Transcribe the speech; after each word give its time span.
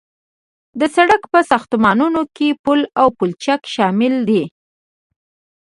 د 0.79 0.81
سرک 0.95 1.23
په 1.33 1.39
ساختمانونو 1.51 2.21
کې 2.35 2.47
پل 2.63 2.79
او 3.01 3.07
پلچک 3.17 3.61
شامل 3.75 4.13
دي 4.29 4.43